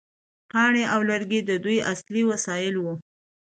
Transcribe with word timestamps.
کاڼي 0.51 0.83
او 0.93 0.99
لرګي 1.09 1.39
د 1.45 1.51
دوی 1.63 1.77
اصلي 1.91 2.23
وسایل 2.31 2.75
وو. 2.79 2.93